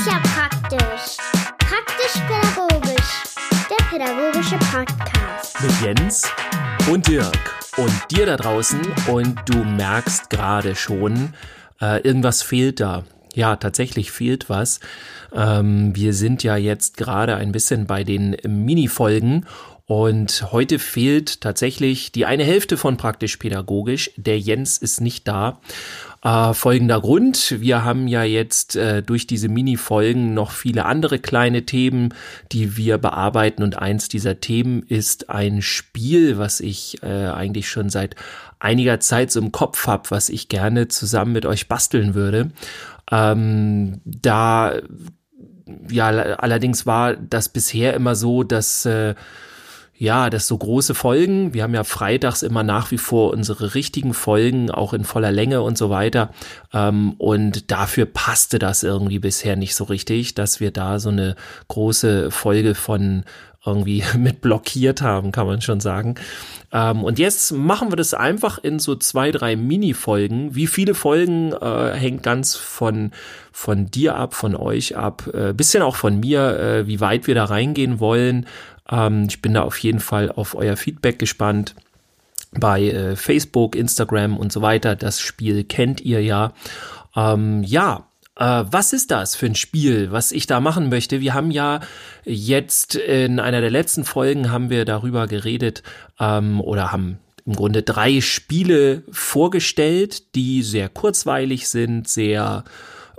[0.00, 1.16] ist ja praktisch.
[1.58, 3.22] Praktisch-pädagogisch.
[3.68, 5.60] Der pädagogische Podcast.
[5.60, 6.22] Mit Jens
[6.90, 7.38] und Dirk
[7.76, 8.80] und dir da draußen.
[9.08, 11.34] Und du merkst gerade schon,
[11.82, 13.04] äh, irgendwas fehlt da.
[13.34, 14.80] Ja, tatsächlich fehlt was.
[15.34, 19.44] Ähm, wir sind ja jetzt gerade ein bisschen bei den Mini-Folgen
[19.90, 24.12] und heute fehlt tatsächlich die eine Hälfte von praktisch pädagogisch.
[24.16, 25.60] Der Jens ist nicht da.
[26.22, 31.64] Äh, folgender Grund, wir haben ja jetzt äh, durch diese Mini-Folgen noch viele andere kleine
[31.64, 32.12] Themen,
[32.52, 37.88] die wir bearbeiten und eins dieser Themen ist ein Spiel, was ich äh, eigentlich schon
[37.88, 38.16] seit
[38.58, 42.50] einiger Zeit so im Kopf habe, was ich gerne zusammen mit euch basteln würde.
[43.10, 44.74] Ähm, da
[45.88, 49.14] ja, allerdings war das bisher immer so, dass äh,
[50.00, 51.52] ja, das so große Folgen.
[51.52, 55.60] Wir haben ja freitags immer nach wie vor unsere richtigen Folgen, auch in voller Länge
[55.60, 56.30] und so weiter.
[56.72, 61.36] Ähm, und dafür passte das irgendwie bisher nicht so richtig, dass wir da so eine
[61.68, 63.24] große Folge von
[63.66, 66.14] irgendwie mit blockiert haben, kann man schon sagen.
[66.72, 70.54] Ähm, und jetzt machen wir das einfach in so zwei, drei Mini-Folgen.
[70.54, 73.10] Wie viele Folgen äh, hängt ganz von,
[73.52, 77.34] von dir ab, von euch ab, äh, bisschen auch von mir, äh, wie weit wir
[77.34, 78.46] da reingehen wollen.
[78.90, 81.74] Ähm, ich bin da auf jeden Fall auf euer Feedback gespannt
[82.52, 84.96] bei äh, Facebook, Instagram und so weiter.
[84.96, 86.52] Das Spiel kennt ihr ja.
[87.14, 91.20] Ähm, ja, äh, was ist das für ein Spiel, was ich da machen möchte?
[91.20, 91.80] Wir haben ja
[92.24, 95.82] jetzt in einer der letzten Folgen haben wir darüber geredet
[96.18, 102.64] ähm, oder haben im Grunde drei Spiele vorgestellt, die sehr kurzweilig sind, sehr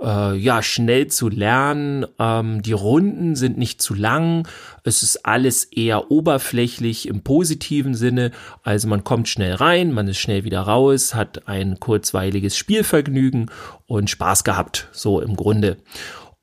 [0.02, 2.06] äh, ja schnell zu lernen.
[2.18, 4.46] Ähm, die Runden sind nicht zu lang.
[4.84, 8.32] Es ist alles eher oberflächlich im positiven Sinne.
[8.62, 13.50] Also man kommt schnell rein, man ist schnell wieder raus, hat ein kurzweiliges Spielvergnügen
[13.86, 15.76] und Spaß gehabt, so im Grunde.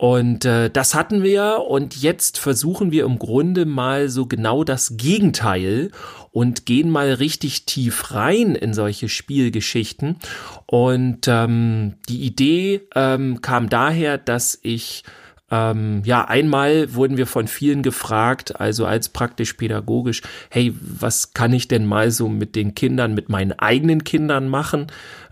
[0.02, 4.96] Und äh, das hatten wir und jetzt versuchen wir im Grunde mal so genau das
[4.96, 5.92] Gegenteil
[6.32, 10.16] und gehen mal richtig tief rein in solche Spielgeschichten.
[10.68, 15.04] Und ähm, die Idee ähm, kam daher, dass ich
[15.52, 21.52] ähm, ja, einmal wurden wir von vielen gefragt, also als praktisch pädagogisch, hey, was kann
[21.52, 24.88] ich denn mal so mit den Kindern, mit meinen eigenen Kindern machen?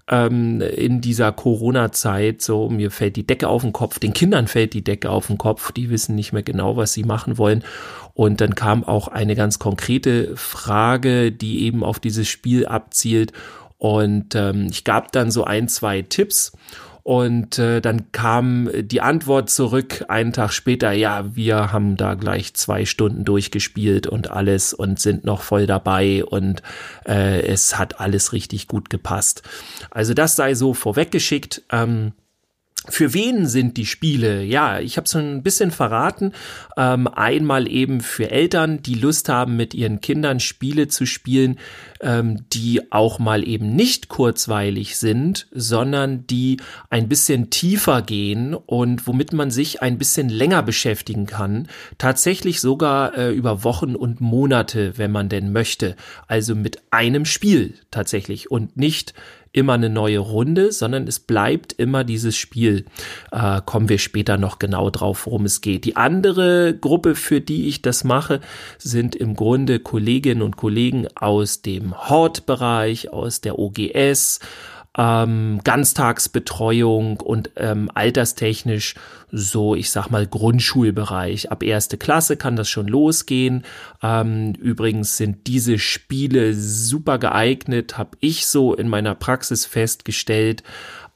[0.10, 4.74] Ähm, in dieser Corona-Zeit so, mir fällt die Decke auf den Kopf, den Kindern fällt
[4.74, 7.64] die Decke auf den Kopf, die wissen nicht mehr genau, was sie machen wollen.
[8.14, 13.34] Und dann kam auch eine ganz konkrete Frage, die eben auf dieses Spiel abzielt.
[13.78, 16.54] Und ähm, ich gab dann so ein, zwei Tipps.
[17.08, 22.54] Und äh, dann kam die Antwort zurück einen Tag später, ja, wir haben da gleich
[22.54, 26.62] zwei Stunden durchgespielt und alles und sind noch voll dabei und
[27.08, 29.42] äh, es hat alles richtig gut gepasst.
[29.90, 31.64] Also das sei so vorweggeschickt.
[31.72, 32.12] Ähm,
[32.90, 34.44] für wen sind die Spiele?
[34.44, 36.32] Ja, ich habe schon ein bisschen verraten.
[36.78, 41.60] Ähm, einmal eben für Eltern, die Lust haben, mit ihren Kindern Spiele zu spielen,
[42.00, 46.58] ähm, die auch mal eben nicht kurzweilig sind, sondern die
[46.90, 51.68] ein bisschen tiefer gehen und womit man sich ein bisschen länger beschäftigen kann.
[51.98, 55.96] Tatsächlich sogar äh, über Wochen und Monate, wenn man denn möchte.
[56.28, 59.14] Also mit einem Spiel tatsächlich und nicht
[59.58, 62.86] immer eine neue Runde, sondern es bleibt immer dieses Spiel.
[63.32, 65.84] Äh, kommen wir später noch genau drauf, worum es geht.
[65.84, 68.40] Die andere Gruppe, für die ich das mache,
[68.78, 74.40] sind im Grunde Kolleginnen und Kollegen aus dem Hort-Bereich, aus der OGS,
[74.98, 78.96] ähm, Ganztagsbetreuung und ähm, alterstechnisch
[79.32, 81.52] so, ich sag mal, Grundschulbereich.
[81.52, 83.64] Ab erste Klasse kann das schon losgehen.
[84.02, 90.64] Ähm, übrigens sind diese Spiele super geeignet, habe ich so in meiner Praxis festgestellt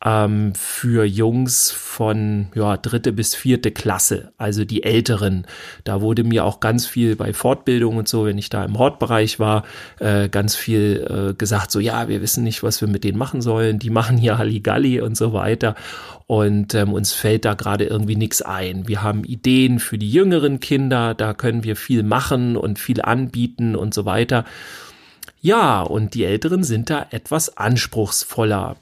[0.03, 5.45] ähm, für Jungs von ja, dritte bis vierte Klasse, also die Älteren.
[5.83, 9.39] Da wurde mir auch ganz viel bei Fortbildung und so, wenn ich da im Hortbereich
[9.39, 9.63] war,
[9.99, 13.41] äh, ganz viel äh, gesagt, so ja, wir wissen nicht, was wir mit denen machen
[13.41, 15.75] sollen, die machen hier Halligalli und so weiter.
[16.25, 18.87] Und ähm, uns fällt da gerade irgendwie nichts ein.
[18.87, 23.75] Wir haben Ideen für die jüngeren Kinder, da können wir viel machen und viel anbieten
[23.75, 24.45] und so weiter.
[25.41, 28.77] Ja, und die Älteren sind da etwas anspruchsvoller.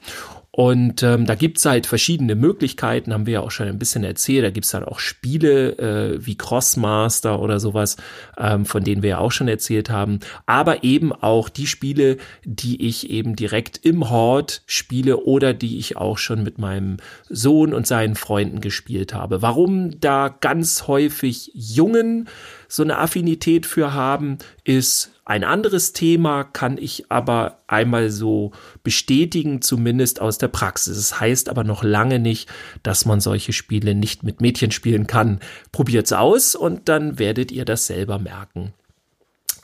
[0.52, 4.44] Und ähm, da gibt's halt verschiedene Möglichkeiten, haben wir ja auch schon ein bisschen erzählt.
[4.44, 7.98] Da gibt's dann auch Spiele äh, wie Crossmaster oder sowas,
[8.38, 10.20] ähm, von denen wir ja auch schon erzählt haben.
[10.48, 15.98] Aber eben auch die Spiele, die ich eben direkt im Hort spiele oder die ich
[15.98, 16.98] auch schon mit meinem
[17.30, 19.44] Sohn und seinen Freunden gespielt habe.
[19.44, 22.28] Warum da ganz häufig Jungen
[22.68, 29.62] so eine Affinität für haben, ist Ein anderes Thema kann ich aber einmal so bestätigen,
[29.62, 30.98] zumindest aus der Praxis.
[30.98, 32.50] Es das heißt aber noch lange nicht,
[32.82, 35.40] dass man solche Spiele nicht mit Mädchen spielen kann.
[35.72, 38.74] Probiert's aus und dann werdet ihr das selber merken.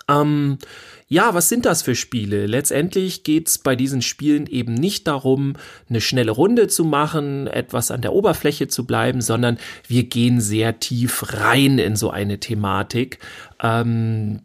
[0.08, 0.60] Ähm,
[1.08, 2.46] ja, was sind das für Spiele?
[2.46, 5.54] Letztendlich geht's bei diesen Spielen eben nicht darum,
[5.90, 9.58] eine schnelle Runde zu machen, etwas an der Oberfläche zu bleiben, sondern
[9.88, 13.18] wir gehen sehr tief rein in so eine Thematik.
[13.64, 14.42] Ähm,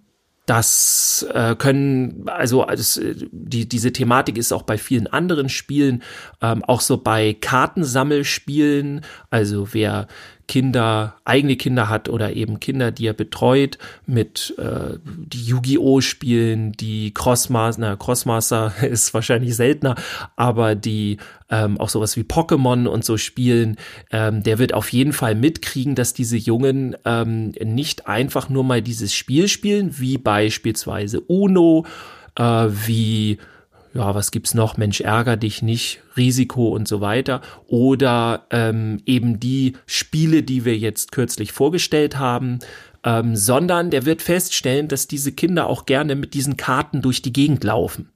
[0.50, 3.00] das äh, können, also das,
[3.30, 6.02] die, diese Thematik ist auch bei vielen anderen Spielen,
[6.42, 9.02] ähm, auch so bei Kartensammelspielen.
[9.30, 10.08] Also wer
[10.50, 16.00] Kinder, eigene Kinder hat oder eben Kinder, die er betreut, mit äh, die Yu-Gi-Oh!
[16.00, 19.94] spielen, die Crossmaster, Crossmaster ist wahrscheinlich seltener,
[20.34, 21.18] aber die
[21.50, 23.76] ähm, auch sowas wie Pokémon und so spielen,
[24.10, 28.82] ähm, der wird auf jeden Fall mitkriegen, dass diese Jungen ähm, nicht einfach nur mal
[28.82, 31.86] dieses Spiel spielen, wie beispielsweise Uno,
[32.34, 33.38] äh, wie
[33.92, 34.76] ja, was gibt's noch?
[34.76, 37.40] Mensch, ärger dich nicht, Risiko und so weiter.
[37.66, 42.60] Oder ähm, eben die Spiele, die wir jetzt kürzlich vorgestellt haben,
[43.02, 47.32] ähm, sondern der wird feststellen, dass diese Kinder auch gerne mit diesen Karten durch die
[47.32, 48.10] Gegend laufen.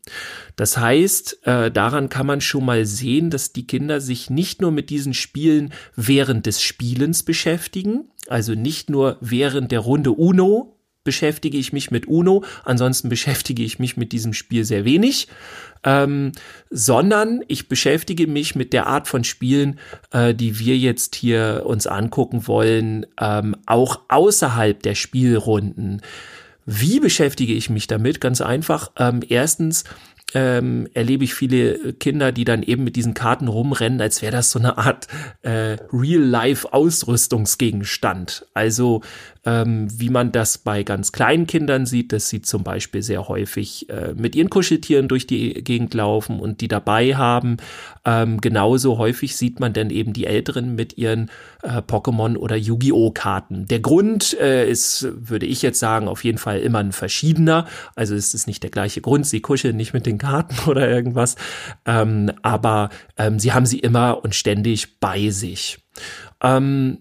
[0.56, 4.70] Das heißt, äh, daran kann man schon mal sehen, dass die Kinder sich nicht nur
[4.70, 10.73] mit diesen Spielen während des Spielens beschäftigen, also nicht nur während der Runde Uno
[11.04, 15.28] beschäftige ich mich mit Uno, ansonsten beschäftige ich mich mit diesem Spiel sehr wenig,
[15.84, 16.32] ähm,
[16.70, 19.78] sondern ich beschäftige mich mit der Art von Spielen,
[20.10, 26.00] äh, die wir jetzt hier uns angucken wollen, ähm, auch außerhalb der Spielrunden.
[26.66, 28.22] Wie beschäftige ich mich damit?
[28.22, 28.90] Ganz einfach.
[28.98, 29.84] Ähm, erstens
[30.34, 34.50] ähm, erlebe ich viele Kinder, die dann eben mit diesen Karten rumrennen, als wäre das
[34.50, 35.06] so eine Art
[35.42, 38.46] äh, Real-Life-Ausrüstungsgegenstand.
[38.52, 39.02] Also
[39.44, 43.88] ähm, wie man das bei ganz kleinen Kindern sieht, dass sie zum Beispiel sehr häufig
[43.91, 47.58] äh, mit ihren Kuscheltieren durch die Gegend laufen und die dabei haben.
[48.05, 51.31] Ähm, genauso häufig sieht man dann eben die Älteren mit ihren
[51.62, 53.11] äh, Pokémon oder Yu-Gi-Oh!
[53.11, 53.67] Karten.
[53.69, 57.67] Der Grund äh, ist, würde ich jetzt sagen, auf jeden Fall immer ein verschiedener.
[57.94, 59.26] Also ist es nicht der gleiche Grund.
[59.26, 61.37] Sie kuscheln nicht mit den Karten oder irgendwas.
[61.87, 65.79] Ähm, aber ähm, sie haben sie immer und ständig bei sich.
[66.43, 66.99] Ähm,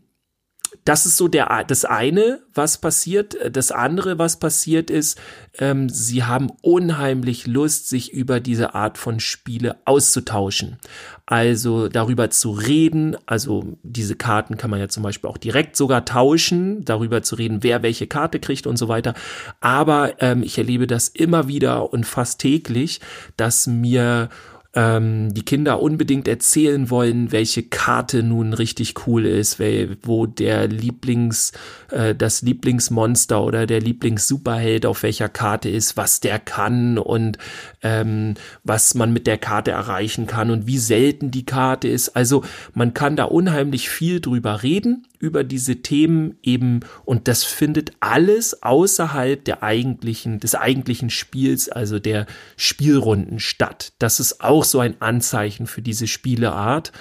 [0.85, 3.35] das ist so der, das eine, was passiert.
[3.51, 5.19] Das andere, was passiert ist,
[5.59, 10.77] ähm, sie haben unheimlich Lust, sich über diese Art von Spiele auszutauschen.
[11.25, 13.15] Also darüber zu reden.
[13.25, 17.63] Also diese Karten kann man ja zum Beispiel auch direkt sogar tauschen, darüber zu reden,
[17.63, 19.13] wer welche Karte kriegt und so weiter.
[19.61, 22.99] Aber ähm, ich erlebe das immer wieder und fast täglich,
[23.37, 24.29] dass mir
[24.75, 31.51] ähm, die Kinder unbedingt erzählen wollen, welche Karte nun richtig cool ist, wo der Lieblings,
[31.91, 37.37] äh, das Lieblingsmonster oder der Lieblings-Superheld auf welcher Karte ist, was der kann und
[37.83, 38.33] ähm,
[38.63, 42.09] was man mit der Karte erreichen kann und wie selten die Karte ist.
[42.15, 42.43] Also
[42.73, 48.61] man kann da unheimlich viel drüber reden über diese Themen eben und das findet alles
[48.61, 52.25] außerhalb der eigentlichen, des eigentlichen Spiels, also der
[52.57, 53.93] Spielrunden statt.
[53.99, 56.91] Das ist auch so ein Anzeichen für diese Spieleart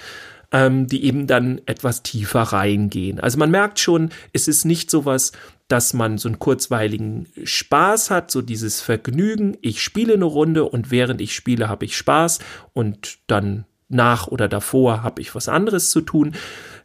[0.52, 3.18] ähm, die eben dann etwas tiefer reingehen.
[3.18, 5.32] Also man merkt schon, es ist nicht sowas,
[5.66, 10.90] dass man so einen kurzweiligen Spaß hat, so dieses Vergnügen, ich spiele eine Runde und
[10.90, 12.40] während ich spiele, habe ich Spaß
[12.74, 16.34] und dann nach oder davor habe ich was anderes zu tun,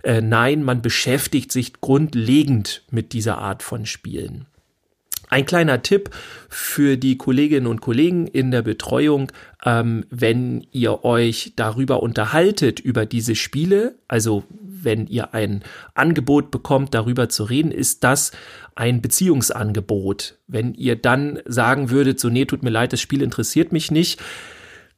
[0.03, 4.45] äh, nein, man beschäftigt sich grundlegend mit dieser Art von Spielen.
[5.29, 6.09] Ein kleiner Tipp
[6.47, 9.31] für die Kolleginnen und Kollegen in der Betreuung,
[9.65, 14.45] ähm, wenn ihr euch darüber unterhaltet, über diese Spiele, also
[14.83, 15.63] wenn ihr ein
[15.95, 18.31] Angebot bekommt, darüber zu reden, ist das
[18.75, 20.37] ein Beziehungsangebot.
[20.47, 24.21] Wenn ihr dann sagen würdet, so, nee, tut mir leid, das Spiel interessiert mich nicht,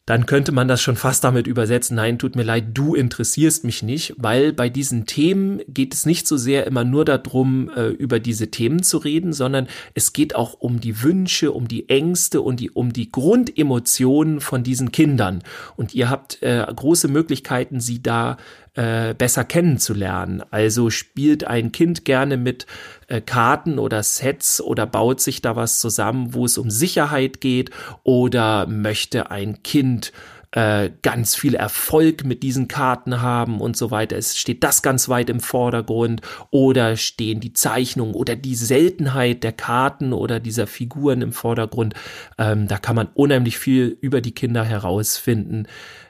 [0.09, 3.83] dann könnte man das schon fast damit übersetzen, nein, tut mir leid, du interessierst mich
[3.83, 8.19] nicht, weil bei diesen Themen geht es nicht so sehr immer nur darum, äh, über
[8.19, 12.59] diese Themen zu reden, sondern es geht auch um die Wünsche, um die Ängste und
[12.59, 15.43] die, um die Grundemotionen von diesen Kindern.
[15.75, 18.37] Und ihr habt äh, große Möglichkeiten, sie da
[18.75, 20.43] äh, besser kennenzulernen.
[20.51, 22.65] Also spielt ein Kind gerne mit
[23.07, 27.71] äh, Karten oder Sets oder baut sich da was zusammen, wo es um Sicherheit geht
[28.03, 30.11] oder möchte ein Kind
[30.51, 34.17] äh, ganz viel Erfolg mit diesen Karten haben und so weiter.
[34.17, 39.51] Es steht das ganz weit im Vordergrund oder stehen die Zeichnungen oder die Seltenheit der
[39.51, 41.93] Karten oder dieser Figuren im Vordergrund.
[42.39, 45.67] Ähm, da kann man unheimlich viel über die Kinder herausfinden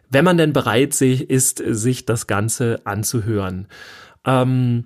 [0.09, 0.93] wenn man denn bereit
[1.29, 3.67] ist, sich das Ganze anzuhören.
[4.25, 4.85] Ähm,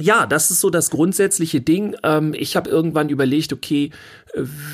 [0.00, 1.96] ja, das ist so das grundsätzliche Ding.
[2.02, 3.90] Ähm, ich habe irgendwann überlegt, okay,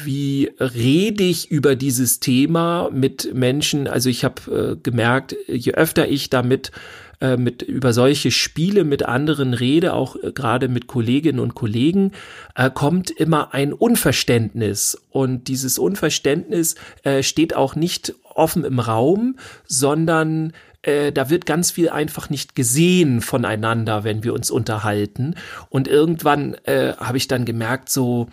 [0.05, 3.89] wie rede ich über dieses Thema mit Menschen?
[3.89, 6.73] Also ich habe äh, gemerkt, je öfter ich damit
[7.21, 12.13] äh, mit über solche Spiele mit anderen rede, auch äh, gerade mit Kolleginnen und Kollegen,
[12.55, 15.01] äh, kommt immer ein Unverständnis.
[15.11, 20.53] Und dieses Unverständnis äh, steht auch nicht offen im Raum, sondern
[20.87, 25.35] äh, da wird ganz viel einfach nicht gesehen voneinander, wenn wir uns unterhalten.
[25.69, 28.29] Und irgendwann äh, habe ich dann gemerkt, so,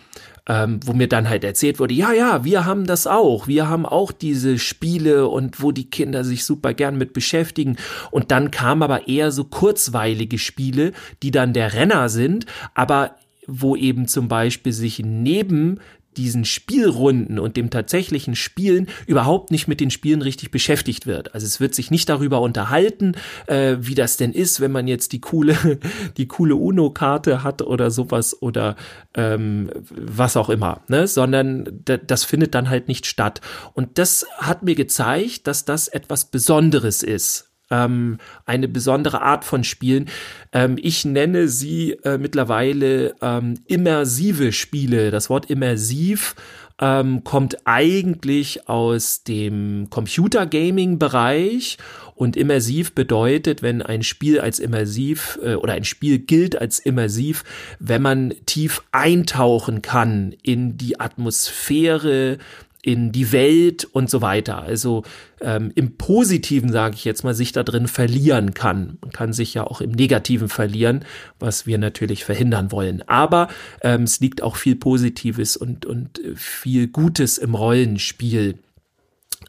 [0.46, 3.86] ähm, wo mir dann halt erzählt wurde, ja, ja, wir haben das auch, wir haben
[3.86, 7.76] auch diese Spiele und wo die Kinder sich super gern mit beschäftigen.
[8.10, 10.92] Und dann kamen aber eher so kurzweilige Spiele,
[11.22, 15.80] die dann der Renner sind, aber wo eben zum Beispiel sich neben
[16.16, 21.34] diesen Spielrunden und dem tatsächlichen Spielen überhaupt nicht mit den Spielen richtig beschäftigt wird.
[21.34, 23.12] Also es wird sich nicht darüber unterhalten,
[23.46, 25.56] äh, wie das denn ist, wenn man jetzt die coole,
[26.16, 28.76] die coole UNO-Karte hat oder sowas oder
[29.14, 31.06] ähm, was auch immer, ne?
[31.06, 33.40] sondern das findet dann halt nicht statt.
[33.72, 39.64] Und das hat mir gezeigt, dass das etwas Besonderes ist ähm, eine besondere Art von
[39.64, 40.08] Spielen.
[40.52, 45.10] Ähm, ich nenne sie äh, mittlerweile ähm, immersive Spiele.
[45.10, 46.34] Das Wort immersiv
[46.80, 51.78] ähm, kommt eigentlich aus dem Computergaming-Bereich
[52.16, 57.44] und immersiv bedeutet, wenn ein Spiel als immersiv äh, oder ein Spiel gilt als immersiv,
[57.78, 62.38] wenn man tief eintauchen kann in die Atmosphäre
[62.84, 64.62] in die Welt und so weiter.
[64.62, 65.04] Also
[65.40, 68.98] ähm, im Positiven, sage ich jetzt mal, sich da drin verlieren kann.
[69.00, 71.04] Man kann sich ja auch im Negativen verlieren,
[71.38, 73.02] was wir natürlich verhindern wollen.
[73.08, 73.48] Aber
[73.80, 78.58] ähm, es liegt auch viel Positives und, und äh, viel Gutes im Rollenspiel.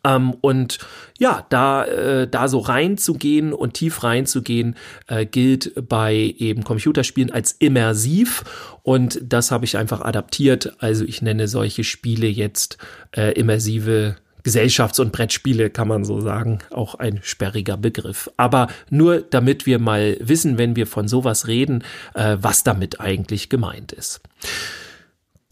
[0.03, 0.79] Ähm, und
[1.17, 4.75] ja, da, äh, da so reinzugehen und tief reinzugehen,
[5.07, 8.43] äh, gilt bei eben Computerspielen als immersiv.
[8.83, 10.73] Und das habe ich einfach adaptiert.
[10.79, 12.77] Also ich nenne solche Spiele jetzt
[13.15, 18.29] äh, immersive Gesellschafts- und Brettspiele, kann man so sagen, auch ein sperriger Begriff.
[18.37, 21.83] Aber nur damit wir mal wissen, wenn wir von sowas reden,
[22.13, 24.21] äh, was damit eigentlich gemeint ist.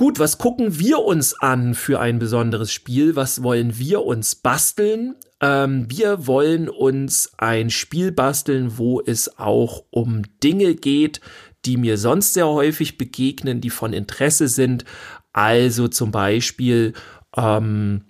[0.03, 3.15] Gut, was gucken wir uns an für ein besonderes Spiel?
[3.15, 5.15] Was wollen wir uns basteln?
[5.39, 11.21] Ähm, wir wollen uns ein Spiel basteln, wo es auch um Dinge geht,
[11.63, 14.83] die mir sonst sehr häufig begegnen, die von Interesse sind.
[15.31, 16.91] Also zum Beispiel
[17.37, 18.01] ähm,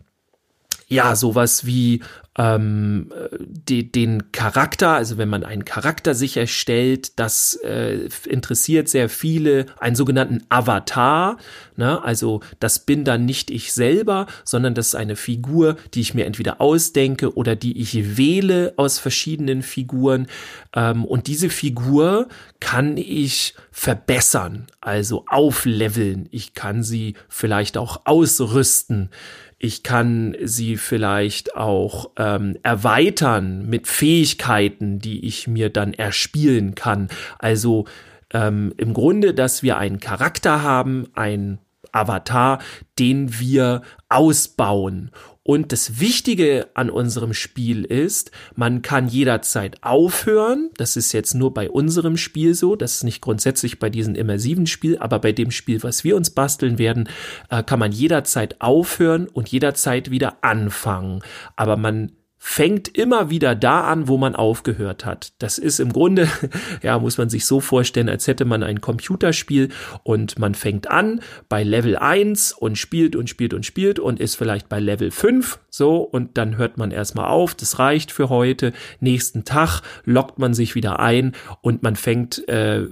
[0.94, 2.02] ja, sowas wie
[2.38, 9.08] ähm, die, den Charakter, also wenn man einen Charakter sich erstellt, das äh, interessiert sehr
[9.08, 11.38] viele, einen sogenannten Avatar.
[11.76, 12.04] Ne?
[12.04, 16.26] Also das bin dann nicht ich selber, sondern das ist eine Figur, die ich mir
[16.26, 20.28] entweder ausdenke oder die ich wähle aus verschiedenen Figuren.
[20.76, 22.28] Ähm, und diese Figur
[22.60, 26.30] kann ich verbessern, also aufleveln.
[26.32, 29.10] Ich kann sie vielleicht auch ausrüsten.
[29.66, 37.08] Ich kann sie vielleicht auch ähm, erweitern mit Fähigkeiten, die ich mir dann erspielen kann.
[37.40, 37.86] Also
[38.34, 41.60] ähm, im Grunde, dass wir einen Charakter haben, ein
[41.94, 42.60] Avatar,
[43.00, 45.12] den wir ausbauen.
[45.46, 50.70] Und das Wichtige an unserem Spiel ist, man kann jederzeit aufhören.
[50.78, 52.78] Das ist jetzt nur bei unserem Spiel so.
[52.78, 56.30] Das ist nicht grundsätzlich bei diesem immersiven Spiel, aber bei dem Spiel, was wir uns
[56.30, 57.10] basteln werden,
[57.50, 61.22] äh, kann man jederzeit aufhören und jederzeit wieder anfangen.
[61.58, 62.14] Aber man
[62.46, 65.32] fängt immer wieder da an, wo man aufgehört hat.
[65.40, 66.28] Das ist im Grunde,
[66.84, 69.70] ja, muss man sich so vorstellen, als hätte man ein Computerspiel
[70.04, 74.36] und man fängt an bei Level 1 und spielt und spielt und spielt und ist
[74.36, 78.74] vielleicht bei Level 5 so und dann hört man erstmal auf, das reicht für heute.
[79.00, 81.32] Nächsten Tag lockt man sich wieder ein
[81.62, 82.86] und man fängt, äh,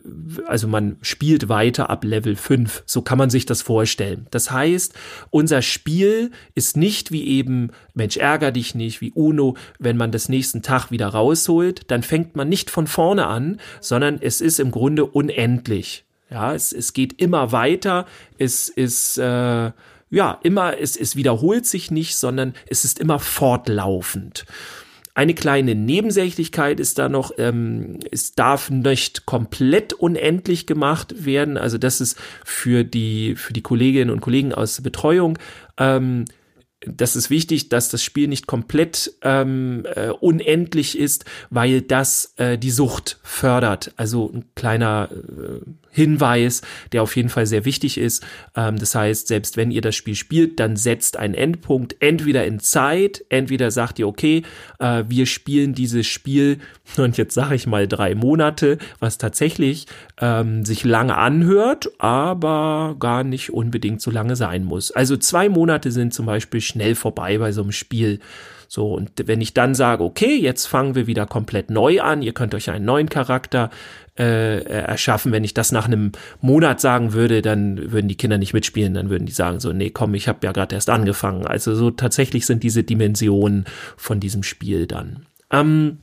[0.47, 2.83] also man spielt weiter ab Level 5.
[2.85, 4.27] So kann man sich das vorstellen.
[4.31, 4.95] Das heißt,
[5.29, 10.29] unser Spiel ist nicht wie eben Mensch ärger dich nicht, wie Uno wenn man das
[10.29, 14.71] nächsten Tag wieder rausholt, dann fängt man nicht von vorne an, sondern es ist im
[14.71, 16.05] Grunde unendlich.
[16.29, 18.05] Ja, es, es geht immer weiter,
[18.37, 19.71] es ist, äh,
[20.09, 24.45] ja, immer, es, es wiederholt sich nicht, sondern es ist immer fortlaufend.
[25.13, 31.57] Eine kleine Nebensächlichkeit ist da noch, ähm, es darf nicht komplett unendlich gemacht werden.
[31.57, 35.37] Also das ist für die, für die Kolleginnen und Kollegen aus der Betreuung
[35.77, 36.23] ähm,
[36.85, 42.57] das ist wichtig, dass das Spiel nicht komplett ähm, äh, unendlich ist, weil das äh,
[42.57, 43.93] die Sucht fördert.
[43.97, 45.61] Also ein kleiner äh,
[45.91, 46.61] Hinweis,
[46.91, 48.23] der auf jeden Fall sehr wichtig ist.
[48.55, 52.59] Ähm, das heißt, selbst wenn ihr das Spiel spielt, dann setzt einen Endpunkt entweder in
[52.59, 54.43] Zeit, entweder sagt ihr, okay,
[54.79, 56.59] äh, wir spielen dieses Spiel
[56.97, 59.85] und jetzt sage ich mal drei Monate, was tatsächlich
[60.19, 64.91] ähm, sich lange anhört, aber gar nicht unbedingt so lange sein muss.
[64.91, 68.19] Also zwei Monate sind zum Beispiel schnell vorbei bei so einem Spiel.
[68.67, 72.33] So, und wenn ich dann sage, okay, jetzt fangen wir wieder komplett neu an, ihr
[72.33, 73.69] könnt euch einen neuen Charakter
[74.17, 78.53] äh, erschaffen, wenn ich das nach einem Monat sagen würde, dann würden die Kinder nicht
[78.53, 81.45] mitspielen, dann würden die sagen so, nee, komm, ich habe ja gerade erst angefangen.
[81.45, 83.65] Also so tatsächlich sind diese Dimensionen
[83.97, 85.25] von diesem Spiel dann.
[85.51, 85.97] Ähm,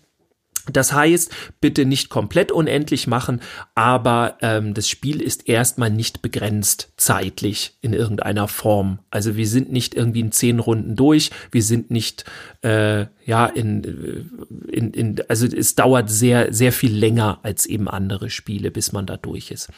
[0.72, 3.40] das heißt, bitte nicht komplett unendlich machen,
[3.74, 9.00] aber ähm, das Spiel ist erstmal nicht begrenzt zeitlich in irgendeiner Form.
[9.10, 12.24] Also wir sind nicht irgendwie in zehn Runden durch, wir sind nicht
[12.62, 17.88] äh, ja in, äh, in, in also es dauert sehr sehr viel länger als eben
[17.88, 19.68] andere Spiele, bis man da durch ist.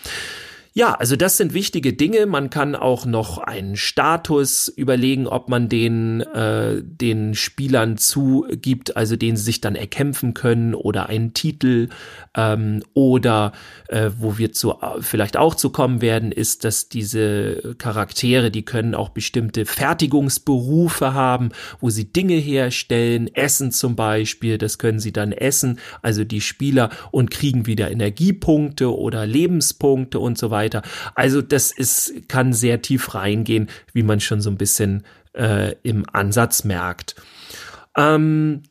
[0.73, 2.27] Ja, also das sind wichtige Dinge.
[2.27, 9.17] Man kann auch noch einen Status überlegen, ob man den, äh, den Spielern zugibt, also
[9.17, 11.89] den sie sich dann erkämpfen können oder einen Titel
[12.37, 13.51] ähm, oder
[13.89, 18.95] äh, wo wir zu vielleicht auch zu kommen werden, ist, dass diese Charaktere, die können
[18.95, 21.49] auch bestimmte Fertigungsberufe haben,
[21.81, 26.91] wo sie Dinge herstellen, Essen zum Beispiel, das können sie dann essen, also die Spieler
[27.11, 30.83] und kriegen wieder Energiepunkte oder Lebenspunkte und so weiter weiter.
[31.15, 36.05] Also das ist, kann sehr tief reingehen, wie man schon so ein bisschen äh, im
[36.13, 37.17] Ansatz merkt.
[37.97, 38.63] Ähm,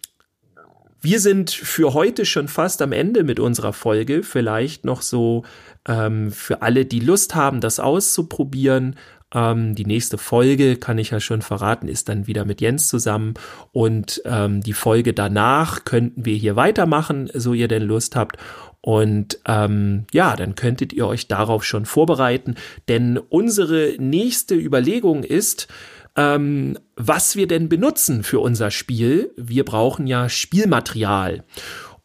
[1.01, 4.22] wir sind für heute schon fast am Ende mit unserer Folge.
[4.22, 5.43] Vielleicht noch so
[5.88, 8.96] ähm, für alle, die Lust haben, das auszuprobieren.
[9.34, 13.36] Ähm, die nächste Folge, kann ich ja schon verraten, ist dann wieder mit Jens zusammen.
[13.72, 18.38] Und ähm, die Folge danach könnten wir hier weitermachen, so ihr denn Lust habt.
[18.82, 22.56] Und ähm, ja, dann könntet ihr euch darauf schon vorbereiten,
[22.88, 25.68] denn unsere nächste Überlegung ist,
[26.16, 29.32] ähm, was wir denn benutzen für unser Spiel.
[29.38, 31.44] Wir brauchen ja Spielmaterial.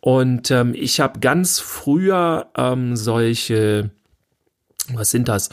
[0.00, 3.90] Und ähm, ich habe ganz früher ähm, solche,
[4.92, 5.48] was sind das?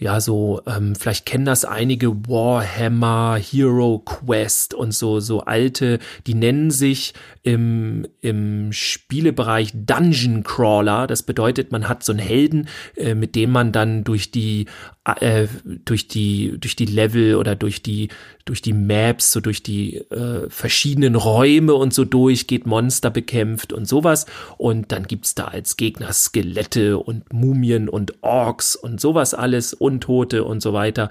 [0.00, 6.32] Ja, so, ähm, vielleicht kennen das einige Warhammer, Hero Quest und so, so alte, die
[6.32, 11.06] nennen sich im, im Spielebereich Dungeon Crawler.
[11.06, 14.64] Das bedeutet, man hat so einen Helden, äh, mit dem man dann durch die
[15.04, 18.08] äh, durch die durch die Level oder durch die
[18.44, 23.86] durch die Maps so durch die äh, verschiedenen Räume und so durchgeht Monster bekämpft und
[23.86, 24.26] sowas
[24.58, 30.44] und dann gibt's da als Gegner Skelette und Mumien und Orks und sowas alles Untote
[30.44, 31.10] und so weiter.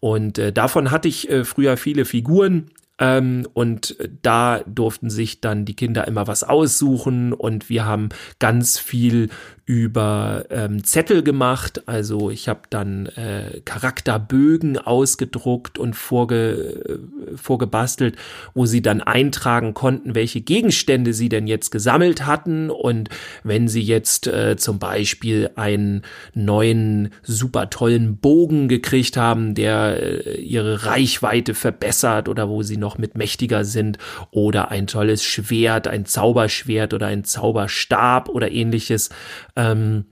[0.00, 5.64] Und äh, davon hatte ich äh, früher viele Figuren ähm, und da durften sich dann
[5.64, 9.30] die Kinder immer was aussuchen und wir haben ganz viel
[9.70, 11.84] über ähm, Zettel gemacht.
[11.86, 16.98] Also ich habe dann äh, Charakterbögen ausgedruckt und vorge,
[17.30, 18.16] äh, vorgebastelt,
[18.52, 22.68] wo sie dann eintragen konnten, welche Gegenstände sie denn jetzt gesammelt hatten.
[22.68, 23.10] Und
[23.44, 26.02] wenn sie jetzt äh, zum Beispiel einen
[26.34, 32.89] neuen, super tollen Bogen gekriegt haben, der äh, ihre Reichweite verbessert oder wo sie noch
[32.98, 33.98] mit mächtiger sind
[34.30, 39.10] oder ein tolles Schwert, ein Zauberschwert oder ein Zauberstab oder ähnliches,
[39.56, 40.06] ähm,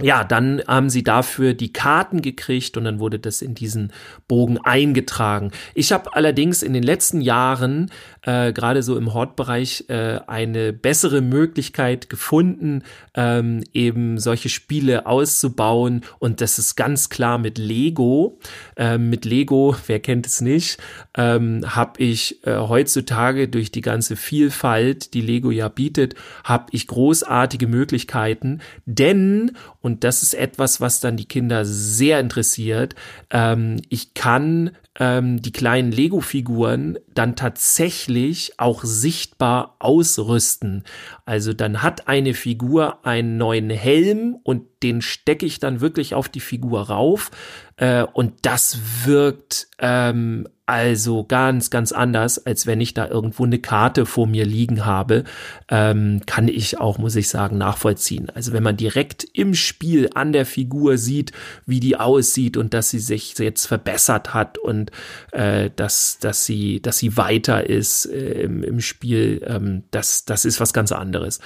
[0.00, 3.92] ja, dann haben sie dafür die Karten gekriegt und dann wurde das in diesen
[4.28, 5.50] Bogen eingetragen.
[5.74, 7.90] Ich habe allerdings in den letzten Jahren
[8.22, 12.82] äh, gerade so im Hort-Bereich äh, eine bessere Möglichkeit gefunden,
[13.14, 18.38] ähm, eben solche Spiele auszubauen und das ist ganz klar mit Lego.
[18.76, 20.78] Ähm, mit Lego, wer kennt es nicht,
[21.16, 26.86] ähm, habe ich äh, heutzutage durch die ganze Vielfalt, die Lego ja bietet, habe ich
[26.86, 29.52] großartige Möglichkeiten, denn
[29.88, 32.94] und das ist etwas, was dann die Kinder sehr interessiert.
[33.30, 40.84] Ähm, ich kann ähm, die kleinen Lego-Figuren dann tatsächlich auch sichtbar ausrüsten.
[41.24, 46.28] Also dann hat eine Figur einen neuen Helm und den stecke ich dann wirklich auf
[46.28, 47.30] die Figur rauf.
[47.76, 53.58] Äh, und das wirkt ähm, also ganz, ganz anders, als wenn ich da irgendwo eine
[53.58, 55.24] Karte vor mir liegen habe,
[55.70, 58.28] ähm, kann ich auch, muss ich sagen, nachvollziehen.
[58.34, 61.32] Also wenn man direkt im Spiel an der Figur sieht,
[61.64, 64.90] wie die aussieht und dass sie sich jetzt verbessert hat und
[65.32, 70.44] äh, dass, dass, sie, dass sie weiter ist äh, im, im Spiel, ähm, das, das
[70.44, 71.40] ist was ganz anderes.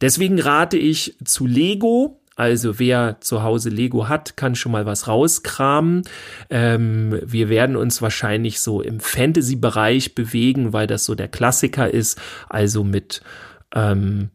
[0.00, 5.06] Deswegen rate ich zu Lego, Also wer zu Hause Lego hat, kann schon mal was
[5.06, 6.02] rauskramen.
[6.50, 12.20] Ähm, wir werden uns wahrscheinlich so im Fantasy-Bereich bewegen, weil das so der Klassiker ist.
[12.48, 13.22] Also mit
[13.74, 14.30] ähm,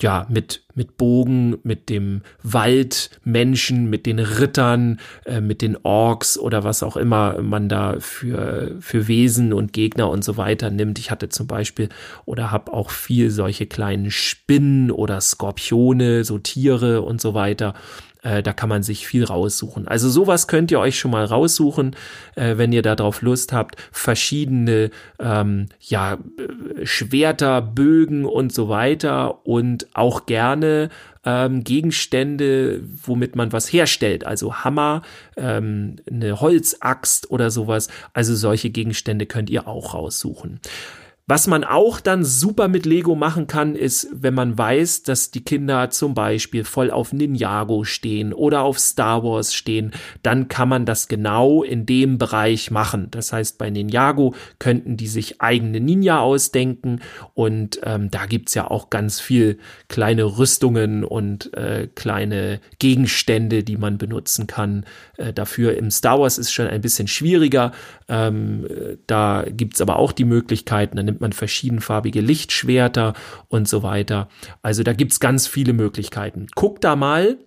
[0.00, 6.62] ja, mit, mit Bogen, mit dem Waldmenschen, mit den Rittern, äh, mit den Orks oder
[6.62, 11.00] was auch immer man da für, für Wesen und Gegner und so weiter nimmt.
[11.00, 11.88] Ich hatte zum Beispiel
[12.26, 17.74] oder habe auch viel solche kleinen Spinnen oder Skorpione, so Tiere und so weiter.
[18.22, 19.86] Äh, da kann man sich viel raussuchen.
[19.86, 21.94] Also sowas könnt ihr euch schon mal raussuchen,
[22.34, 23.76] äh, wenn ihr darauf Lust habt.
[23.92, 30.88] Verschiedene ähm, ja, äh, Schwerter, Bögen und so weiter und auch gerne
[31.24, 34.24] ähm, Gegenstände, womit man was herstellt.
[34.24, 35.02] Also Hammer,
[35.36, 37.88] ähm, eine Holzaxt oder sowas.
[38.14, 40.60] Also solche Gegenstände könnt ihr auch raussuchen.
[41.30, 45.44] Was man auch dann super mit Lego machen kann, ist, wenn man weiß, dass die
[45.44, 50.86] Kinder zum Beispiel voll auf Ninjago stehen oder auf Star Wars stehen, dann kann man
[50.86, 53.08] das genau in dem Bereich machen.
[53.10, 57.02] Das heißt, bei Ninjago könnten die sich eigene Ninja ausdenken
[57.34, 63.76] und ähm, da gibt's ja auch ganz viel kleine Rüstungen und äh, kleine Gegenstände, die
[63.76, 64.86] man benutzen kann.
[65.18, 67.72] Äh, dafür im Star Wars ist schon ein bisschen schwieriger.
[68.08, 68.66] Ähm,
[69.06, 73.14] da gibt's aber auch die Möglichkeiten, nimmt man verschiedenfarbige Lichtschwerter
[73.48, 74.28] und so weiter.
[74.62, 76.46] Also da gibt's ganz viele Möglichkeiten.
[76.54, 77.38] Guckt da mal.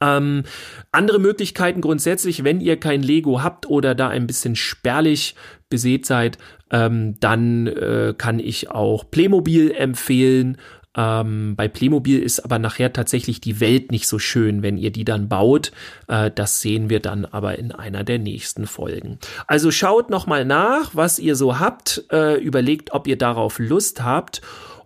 [0.00, 0.42] Ähm,
[0.90, 5.36] andere Möglichkeiten grundsätzlich, wenn ihr kein Lego habt oder da ein bisschen spärlich
[5.68, 6.38] besät seid,
[6.70, 10.56] ähm, dann äh, kann ich auch Playmobil empfehlen.
[10.96, 15.04] Ähm, bei Playmobil ist aber nachher tatsächlich die Welt nicht so schön, wenn ihr die
[15.04, 15.72] dann baut.
[16.08, 19.18] Äh, das sehen wir dann aber in einer der nächsten Folgen.
[19.46, 24.02] Also schaut noch mal nach, was ihr so habt, äh, überlegt, ob ihr darauf Lust
[24.02, 24.42] habt.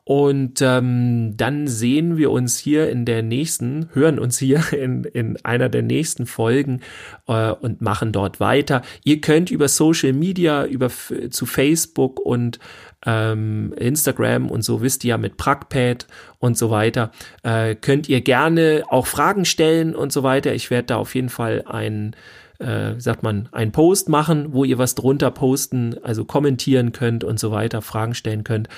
[0.09, 5.37] Und ähm, dann sehen wir uns hier in der nächsten, hören uns hier in, in
[5.45, 6.81] einer der nächsten Folgen
[7.27, 8.83] äh, und machen dort weiter.
[9.03, 10.91] Ihr könnt über Social Media, über
[11.31, 12.61] zu Facebook und
[13.05, 16.07] ähm, Instagram und so wisst ihr ja mit Prackpad
[16.39, 17.11] und so weiter,
[17.43, 20.55] äh, könnt ihr gerne auch Fragen stellen und so weiter.
[20.55, 22.15] Ich werde da auf jeden Fall ein
[22.59, 27.39] äh, sagt man, einen Post machen, wo ihr was drunter posten, also kommentieren könnt und
[27.39, 28.69] so weiter, Fragen stellen könnt.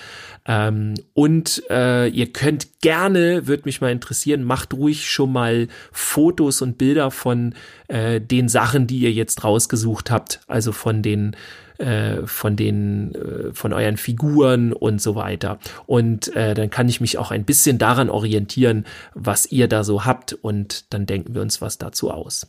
[0.47, 6.63] Ähm, und äh, ihr könnt gerne, würde mich mal interessieren, macht ruhig schon mal Fotos
[6.63, 7.55] und Bilder von
[7.89, 11.37] äh, den Sachen, die ihr jetzt rausgesucht habt, also von den
[11.79, 15.61] äh, von den äh, von euren Figuren und so weiter.
[15.87, 20.05] Und äh, dann kann ich mich auch ein bisschen daran orientieren, was ihr da so
[20.05, 22.49] habt und dann denken wir uns was dazu aus.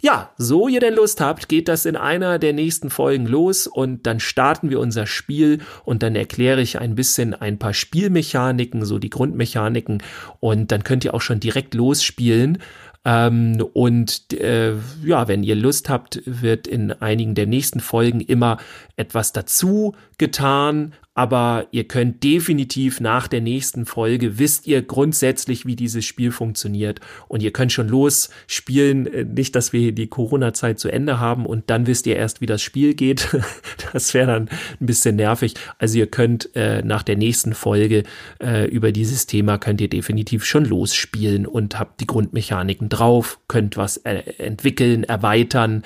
[0.00, 4.06] Ja, so ihr denn Lust habt, geht das in einer der nächsten Folgen los und
[4.06, 8.98] dann starten wir unser Spiel und dann erkläre ich ein bisschen ein paar Spielmechaniken, so
[8.98, 10.02] die Grundmechaniken
[10.40, 12.58] und dann könnt ihr auch schon direkt losspielen.
[13.04, 14.74] Ähm, und äh,
[15.04, 18.58] ja, wenn ihr Lust habt, wird in einigen der nächsten Folgen immer
[18.96, 25.76] etwas dazu getan, aber ihr könnt definitiv nach der nächsten Folge wisst ihr grundsätzlich, wie
[25.76, 30.78] dieses Spiel funktioniert und ihr könnt schon los spielen, äh, nicht, dass wir die Corona-Zeit
[30.78, 33.28] zu Ende haben und dann wisst ihr erst, wie das Spiel geht.
[33.92, 34.48] Das wäre dann
[34.80, 35.54] ein bisschen nervig.
[35.78, 38.02] Also ihr könnt äh, nach der nächsten Folge
[38.42, 43.76] äh, über dieses Thema könnt ihr definitiv schon losspielen und habt die Grundmechaniken drauf, könnt
[43.76, 45.84] was äh, entwickeln, erweitern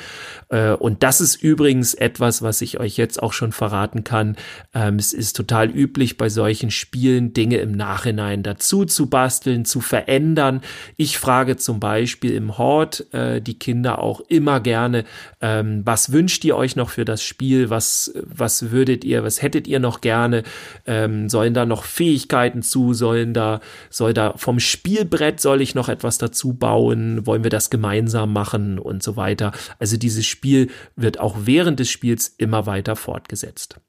[0.48, 4.36] äh, und das ist übrigens etwas, was ich euch jetzt auch schon verraten kann.
[4.74, 9.80] Ähm, es ist total üblich bei solchen Spielen, Dinge im Nachhinein dazu zu basteln, zu
[9.80, 10.62] verändern.
[10.96, 15.04] Ich frage zum Beispiel im Hort äh, die Kinder auch immer gerne,
[15.40, 17.68] ähm, was wünscht ihr euch noch für das Spiel?
[17.68, 20.44] Was, was würdet ihr, was hättet ihr noch gerne?
[20.86, 22.94] Ähm, sollen da noch Fähigkeiten zu?
[22.94, 27.26] Sollen da, soll da vom Spielbrett soll ich noch etwas dazu bauen?
[27.26, 29.52] Wollen wir das gemeinsam machen und so weiter?
[29.78, 33.80] Also dieses Spiel wird auch während des Spiels immer weiter fortgesetzt.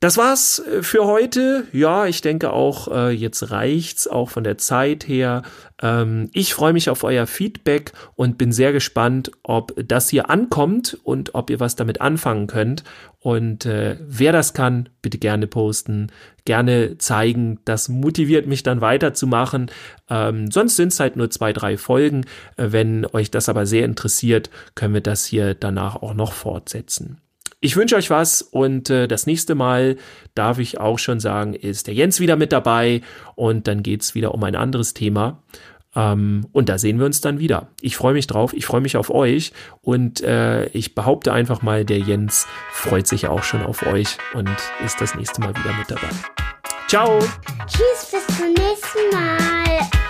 [0.00, 1.66] Das war's äh, für heute.
[1.72, 5.42] Ja, ich denke auch, äh, jetzt reicht's auch von der Zeit her.
[5.82, 10.96] Ähm, ich freue mich auf euer Feedback und bin sehr gespannt, ob das hier ankommt
[11.02, 12.84] und ob ihr was damit anfangen könnt.
[13.18, 16.12] Und äh, wer das kann, bitte gerne posten,
[16.44, 17.58] gerne zeigen.
[17.64, 19.68] Das motiviert mich dann weiterzumachen.
[20.08, 22.24] Ähm, sonst sind es halt nur zwei, drei Folgen.
[22.56, 27.20] Äh, wenn euch das aber sehr interessiert, können wir das hier danach auch noch fortsetzen.
[27.60, 29.96] Ich wünsche euch was und äh, das nächste Mal
[30.34, 33.00] darf ich auch schon sagen, ist der Jens wieder mit dabei
[33.34, 35.42] und dann geht's wieder um ein anderes Thema.
[35.96, 37.68] Ähm, und da sehen wir uns dann wieder.
[37.80, 41.84] Ich freue mich drauf, ich freue mich auf euch und äh, ich behaupte einfach mal,
[41.84, 44.50] der Jens freut sich auch schon auf euch und
[44.84, 46.08] ist das nächste Mal wieder mit dabei.
[46.86, 47.18] Ciao!
[47.66, 50.07] Tschüss, bis zum nächsten Mal.